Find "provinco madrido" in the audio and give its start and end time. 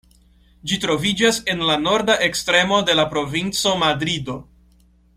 3.15-4.43